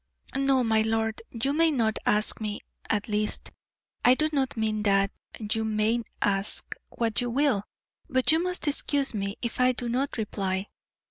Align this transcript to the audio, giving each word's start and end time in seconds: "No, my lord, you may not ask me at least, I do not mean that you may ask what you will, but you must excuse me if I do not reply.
"No, 0.35 0.63
my 0.63 0.81
lord, 0.81 1.21
you 1.29 1.53
may 1.53 1.69
not 1.69 1.99
ask 2.07 2.41
me 2.41 2.61
at 2.89 3.07
least, 3.07 3.51
I 4.03 4.15
do 4.15 4.29
not 4.33 4.57
mean 4.57 4.81
that 4.81 5.11
you 5.37 5.63
may 5.63 6.01
ask 6.19 6.73
what 6.97 7.21
you 7.21 7.29
will, 7.29 7.63
but 8.09 8.31
you 8.31 8.41
must 8.41 8.67
excuse 8.67 9.13
me 9.13 9.37
if 9.43 9.59
I 9.59 9.73
do 9.73 9.87
not 9.89 10.17
reply. 10.17 10.69